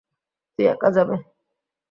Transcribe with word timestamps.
তুই 0.59 0.65
একা 0.65 0.89
যাবে। 0.95 1.15